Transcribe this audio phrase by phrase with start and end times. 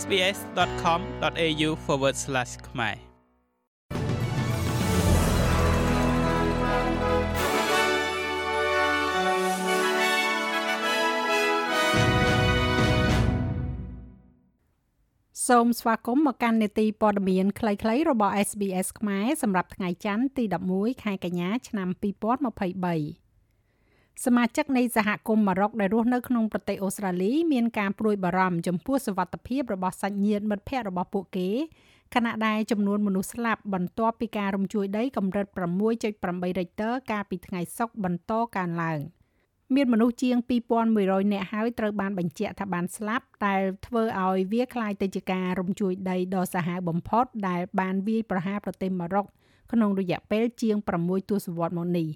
[0.00, 1.70] sbs.com.au/
[2.68, 2.96] ខ្មែរ
[15.48, 20.44] សូមស្វាគមន៍មកកាន់នេតិព័ត៌មានខ្លីៗរបស់ SBS ខ្មែរសម្រាប់ថ្ងៃច័ន្ទទី
[20.74, 23.25] 11ខែកញ្ញាឆ្នាំ2023
[24.25, 31.49] សមាជិកនៃសហគមន៍ម៉ារ៉ុកដែលរស់នៅក្នុងប្រទេសអូស្ត្រាលីមានការព្រួយបារម្ភចំពោះសុវត្ថិភាពរបស់សាច់ញាតិមិត្តភ័ក្តិរបស់ពួកគេ
[32.15, 35.45] ខណៈដែលចំនួនមនុស្សស្លាប់បន្ទាប់ពីការរំជួយដីកម្រិត
[36.01, 38.99] 6.8 Richter កាលពីថ្ងៃសុក្របន្តកើនឡើង
[39.75, 40.37] មានមនុស្សជាង
[40.85, 49.25] 2100នាក់ហើយត្រូវបានបញ្ជាក់ថាបានស្លាប់ដែលធ្វើឲ្យវាคล้ายទៅជាការរំជួយដីដ៏សាហាវបំផុតដែលបានវាយប្រហារប្រទេសម៉ារ៉ុក
[49.71, 52.07] ក្នុងរយៈពេលជាង6ទសវត្សរ៍មកនេះ។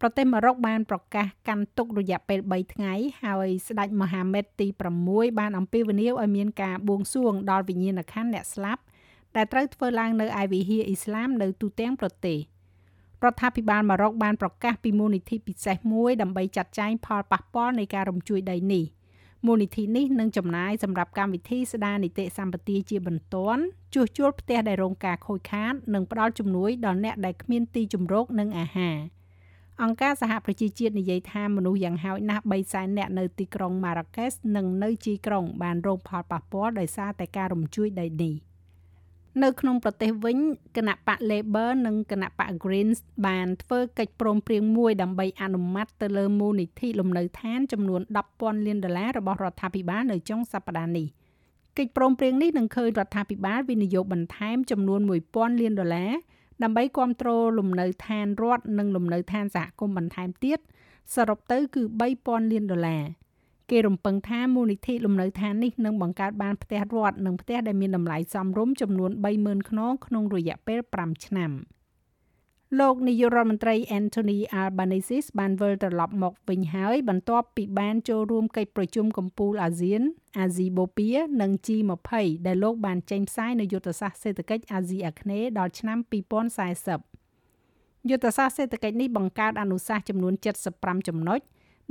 [0.00, 2.92] ប្រទេសម៉ារ៉ុកបានប្រកាសកាន់ទុករយៈពេល3ថ្ងៃ
[3.24, 4.66] ហើយស្ដេចមហាម៉េតទី
[5.02, 8.82] 6បានអំពាវនាវឲ្យមានការបួងសួងដល់វិញ្ញាណក្ខន្ធអ្នកស្លាប់
[9.36, 12.38] ដែលត្រូវធ្វើឡើងនៅឯវិហារអ៊ីស្លាមនៅទូទាំងប្រទេស
[13.24, 18.84] រដ្ឋាភិបាលម៉ារ៉ុកបានប្រកាសពីមូលនិធិពិសេសមួយដើម្បីចាត់ចែងផលប៉ះពាល់នៃការរំជួយដីនេះ
[19.46, 23.62] មូលនិធិនេះនឹងចំណាយសម្រាប់កម្មវិធីស្ដារនីតិសម្បទាជាបន្ទាន់
[23.94, 28.96] ជួសជុលផ្ទះដែលរងការខូចខាតនិងផ្ដល់ជំនួយដល់អ្នកដែលគ្មានទីជម្រកនិងអាហារ។
[29.82, 38.34] អង្គការសហប្រជាជាតិនិយាយថាមនុស្សយ៉ាងហោចណាស់3សែននាក់នៅទីក្រុង Marrakech និងនៅជីក្រុង បានរងផលប៉ះពាល់ដោយសារតែការរំជួយដីនេះ
[39.42, 40.38] នៅក្នុងប្រទេសវិញ
[40.76, 48.00] គណៈបក Labor និងគណៈបក Greens បានធ្វើកិច្ចព្រមព្រៀងមួយដើម្បីអនុម័តទៅលើមូលនិធិលំនៅឋានចំនួន
[48.34, 51.06] 10,000លានដុល្លាររបស់រដ្ឋាភិបាលនៅចុងសប្តាហ៍នេះ
[51.78, 56.12] កិច្ចព្រមព្រៀងនេះនឹងឃើញរដ្ឋាភិបាលវិនិយោគបន្ថែមចំនួន1000លានដុល្លារ
[56.62, 60.58] ដើម្បីគ្រប់គ្រងលំនៅឋានរដ្ឋនិងលំនៅឋានសហគមន៍បន្ថែមទៀត
[61.14, 61.82] សរុបទៅគឺ
[62.16, 63.04] 3000លានដុល្លារ
[63.70, 69.10] គេរំពឹងថាមូលនិធិលំនៅឋាននេះនឹងបង្កើតបានផ្ទះរដ្ឋនិងផ្ទះដែលមានតម្លៃសមរម្យចំនួន
[69.40, 71.50] 30000ខ្នងក្នុងរយៈពេល5ឆ្នាំ។
[72.80, 80.02] លោកនាយករដ្ឋមន្ត្រី Anthony Albanese បានវិលត្រឡប់មកវិញហើយបន្ទាប់ពីបានចូលរួមកិច្ចប្រជុំកំពូលអាស៊ាន
[80.38, 82.12] អាស៊ីបូព៌ានិង G20
[82.46, 85.98] ដែលលោកបានចេញផ្សាយនៅយុទ្ធសាស្ត្រសេដ្ឋកិច្ចអាស៊ីអាគ្នេយ៍ដល់ឆ្នាំ
[87.24, 90.34] 2040យុទ្ធសាស្ត្រសេដ្ឋកិច្ចនេះបង្កើតអនុសាសន៍ចំនួន
[90.70, 91.40] 75ចំណុច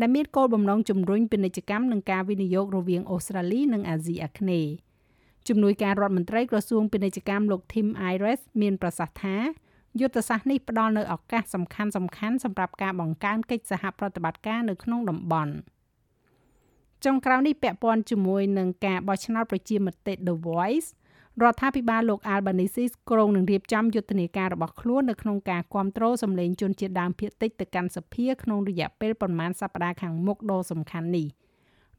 [0.00, 4.72] ដែលមានគោលបំណងជំរុញពាណិជ្ជកម្មនិងការវិនិយោគរវាងអូស្ត្រាលីនិងអាស៊ីអាគ្នេយ៍
[5.48, 9.36] ជំនួយការរដ្ឋមន្ត្រីក្រសួងពាណិជ្ជកម្មលោក Tim Ayres មានប្រសាសន៍ថា
[10.00, 15.52] យុទ្ធសាស្ត្រនេះផ្ដល់នូវឱកាសសំខាន់សំខាន់សម្រាប់ការបង្កើនកិច្ចសហប្រតិបត្តិការនៅក្នុងតំបន់
[17.04, 20.88] ចុងក្រោយនេះពាក់ព័ន្ធជាមួយនឹងការបោះឆ្នោតប្រជាមតិ The Voice
[21.42, 31.26] រដ្ឋាភិបាលលោក Albanese ក្រុងនឹងរៀបចំយុទ្ធនាការរបស់ខ្លួននៅក្នុងការគ្រប់គ្រងសម្លេងជនជាតិដើមភាគតិចទៅកាន់សភាក្នុងរយៈពេលប្រមាណសប្តាហ៍ខាងមុខដ៏សំខាន់នេះ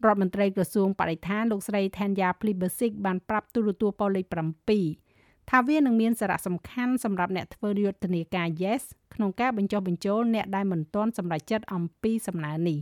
[0.05, 4.25] រដ្ឋមន្ត្រីក្រសួងបរិស្ថានលោកស្រី Thanya Plibersik បានប្រាប់ទូរទស្សន៍ប៉ូលីស
[4.69, 5.04] 7
[5.51, 8.83] ថាវានឹងមានសារៈសំខាន់សម្រាប់អ្នកធ្វើយុទ្ធនាការ Yes
[9.13, 12.79] ក្នុងការបញ្ចុះបញ្ចូលអ្នកដែលមិនទាន់សម្រេចចិត្តអំពីសំណើនេះ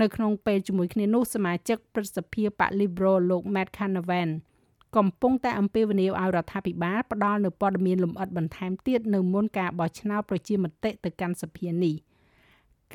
[0.00, 4.30] នៅក្នុងពេលជាមួយគ្នានោះសមាជិកព្រឹទ្ធសភាបក Liberal លោក Matt Canavan
[4.96, 11.94] កំពុងតែអំពាវនាវឲ្យរដ្ឋាភិបាលផ្ដល់នូវព័ត៌មានលម្អិតបន្ថែមទៀតនៅមុនការបោះឆ្នោតប្រជាមតិទៅកាន់សភានេះ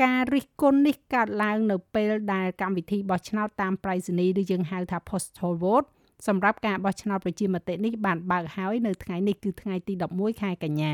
[0.02, 5.88] ការរិះគន់នេះកើតឡើងនៅពេលដែលកម្មវិធីបោះឆ្នោតតាមប្រៃសណីឬយើងហៅថា postal vote
[6.28, 10.94] សម្រាប់ការបោះឆ្នោតប្រជាមតិនេះបានបើកហើយនៅថ្ងៃនេះគឺថ្ងៃទី11ខែកញ្ញា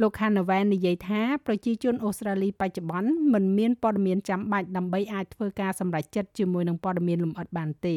[0.00, 7.96] លោក Hanavan និយាយថាប្រជាជនអូស្ត្រាលីបច្ចុប្បន្នមិនមានព័ត៌មានចាំបាច់ដើម្បីអាចធ្វើការសម្រេចចិត្តជាមួយនឹងព័ត៌មានលម្អិតបានទេ